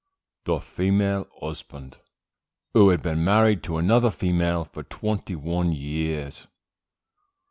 THE 0.45 0.59
FEMALE 0.59 1.27
HUSBAND, 1.41 1.99
WHO 2.73 2.89
HAD 2.89 3.03
BEEN 3.03 3.23
MARRIED 3.23 3.61
TO 3.61 3.77
ANOTHER 3.77 4.09
FEMALE 4.09 4.65
FOR 4.65 4.81
TWENTY 4.81 5.35
ONE 5.35 5.73
YEARS. 5.73 6.47